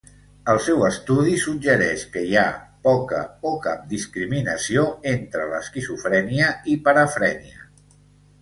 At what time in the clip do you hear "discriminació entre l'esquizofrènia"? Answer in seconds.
3.93-6.49